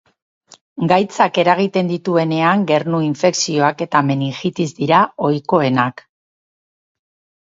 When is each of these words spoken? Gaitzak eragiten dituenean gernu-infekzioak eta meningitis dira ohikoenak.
Gaitzak 0.91 1.35
eragiten 1.43 1.91
dituenean 1.91 2.65
gernu-infekzioak 2.71 3.85
eta 3.87 4.03
meningitis 4.09 4.69
dira 4.81 5.03
ohikoenak. 5.31 6.07